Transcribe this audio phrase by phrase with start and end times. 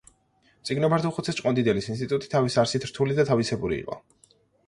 [0.61, 4.01] მწიგნობართუხუცეს-ჭყონდიდელის ინსტიტუტი თავის არსით რთული და თავისებური იყო.